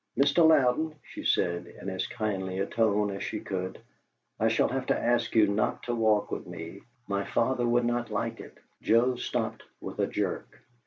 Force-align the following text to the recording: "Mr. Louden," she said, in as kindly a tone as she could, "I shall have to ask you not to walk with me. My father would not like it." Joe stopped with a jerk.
"Mr. 0.17 0.43
Louden," 0.47 0.95
she 1.03 1.23
said, 1.23 1.67
in 1.67 1.87
as 1.87 2.07
kindly 2.07 2.57
a 2.57 2.65
tone 2.65 3.11
as 3.11 3.21
she 3.21 3.39
could, 3.39 3.79
"I 4.39 4.47
shall 4.47 4.69
have 4.69 4.87
to 4.87 4.97
ask 4.97 5.35
you 5.35 5.45
not 5.45 5.83
to 5.83 5.93
walk 5.93 6.31
with 6.31 6.47
me. 6.47 6.81
My 7.07 7.23
father 7.23 7.67
would 7.67 7.85
not 7.85 8.09
like 8.09 8.39
it." 8.39 8.57
Joe 8.81 9.15
stopped 9.15 9.61
with 9.79 9.99
a 9.99 10.07
jerk. 10.07 10.61